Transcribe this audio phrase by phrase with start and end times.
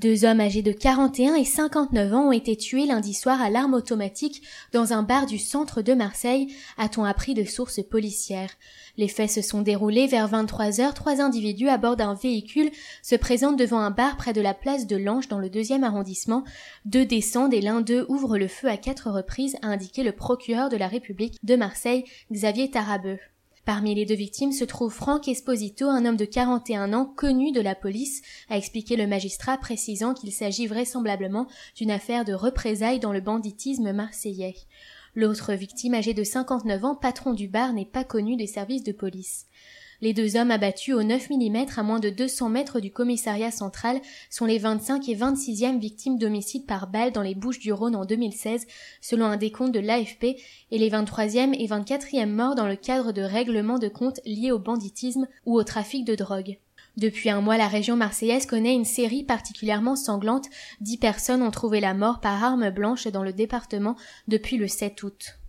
[0.00, 3.74] Deux hommes âgés de 41 et 59 ans ont été tués lundi soir à l'arme
[3.74, 4.40] automatique
[4.72, 8.48] dans un bar du centre de Marseille, a-t-on appris de sources policières.
[8.96, 10.94] Les faits se sont déroulés vers 23 heures.
[10.94, 12.70] Trois individus à bord d'un véhicule
[13.02, 16.44] se présentent devant un bar près de la place de l'Ange dans le deuxième arrondissement.
[16.86, 20.70] Deux descendent et l'un d'eux ouvre le feu à quatre reprises, a indiqué le procureur
[20.70, 23.18] de la République de Marseille, Xavier Tarabeu.
[23.64, 27.60] Parmi les deux victimes se trouve Franck Esposito, un homme de 41 ans connu de
[27.60, 31.46] la police, a expliqué le magistrat précisant qu'il s'agit vraisemblablement
[31.76, 34.56] d'une affaire de représailles dans le banditisme marseillais.
[35.14, 38.92] L'autre victime, âgée de 59 ans, patron du bar, n'est pas connu des services de
[38.92, 39.46] police.
[40.02, 44.00] Les deux hommes abattus au 9 mm à moins de 200 mètres du commissariat central
[44.30, 48.06] sont les 25 et 26e victimes d'homicide par balle dans les Bouches du Rhône en
[48.06, 48.66] 2016,
[49.02, 50.36] selon un décompte de l'AFP,
[50.70, 54.58] et les 23e et 24e morts dans le cadre de règlements de comptes liés au
[54.58, 56.56] banditisme ou au trafic de drogue.
[56.96, 60.46] Depuis un mois, la région marseillaise connaît une série particulièrement sanglante.
[60.80, 63.96] Dix personnes ont trouvé la mort par arme blanche dans le département
[64.28, 65.39] depuis le 7 août.